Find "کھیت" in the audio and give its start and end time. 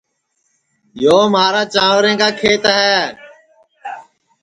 2.39-2.63